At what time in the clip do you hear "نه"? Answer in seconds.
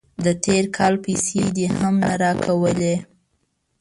2.05-2.13